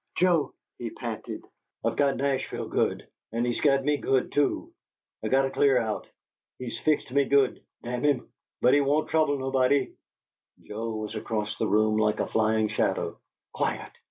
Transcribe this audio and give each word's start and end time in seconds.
"Joe," 0.15 0.55
he 0.79 0.89
panted, 0.89 1.45
"I've 1.85 1.95
got 1.95 2.17
Nashville 2.17 2.69
good, 2.69 3.07
and 3.31 3.45
he's 3.45 3.61
got 3.61 3.83
me 3.83 3.97
good, 3.97 4.31
too; 4.31 4.73
I 5.23 5.27
got 5.27 5.43
to 5.43 5.51
clear 5.51 5.77
out. 5.77 6.07
He's 6.57 6.79
fixed 6.79 7.11
me 7.11 7.25
good, 7.25 7.63
damn 7.83 8.03
him! 8.03 8.27
but 8.63 8.73
he 8.73 8.81
won't 8.81 9.09
trouble 9.09 9.37
nobody" 9.37 9.93
Joe 10.67 10.89
was 10.95 11.13
across 11.13 11.55
the 11.59 11.67
room 11.67 11.97
like 11.97 12.19
a 12.19 12.25
flying 12.25 12.67
shadow. 12.67 13.19
"QUIET!" 13.55 13.91